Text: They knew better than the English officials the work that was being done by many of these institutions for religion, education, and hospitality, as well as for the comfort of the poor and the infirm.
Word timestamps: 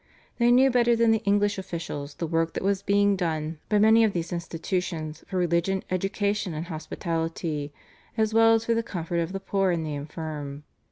They 0.39 0.49
knew 0.51 0.71
better 0.71 0.95
than 0.95 1.11
the 1.11 1.21
English 1.25 1.59
officials 1.59 2.15
the 2.15 2.25
work 2.25 2.53
that 2.55 2.63
was 2.63 2.81
being 2.81 3.15
done 3.15 3.59
by 3.69 3.77
many 3.77 4.03
of 4.03 4.13
these 4.13 4.33
institutions 4.33 5.23
for 5.27 5.37
religion, 5.37 5.83
education, 5.91 6.55
and 6.55 6.65
hospitality, 6.65 7.71
as 8.17 8.33
well 8.33 8.55
as 8.55 8.65
for 8.65 8.73
the 8.73 8.81
comfort 8.81 9.17
of 9.19 9.31
the 9.31 9.39
poor 9.39 9.69
and 9.69 9.85
the 9.85 9.93
infirm. 9.93 10.63